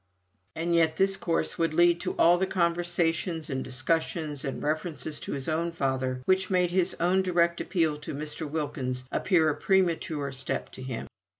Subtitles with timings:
[0.55, 5.33] And yet this course would lead to all the conversations, and discussions, and references to
[5.33, 8.49] his own father, which made his own direct appeal to Mr.
[8.49, 11.05] Wilkins appear a premature step to him.